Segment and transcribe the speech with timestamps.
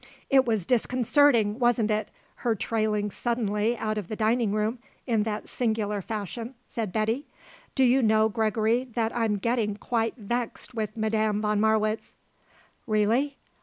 [0.31, 5.47] "It was disconcerting, wasn't it, her trailing suddenly out of the dining room in that
[5.47, 7.27] singular fashion," said Betty.
[7.75, 12.15] "Do you know, Gregory, that I'm getting quite vexed with Madame von Marwitz."
[12.87, 13.37] "Really?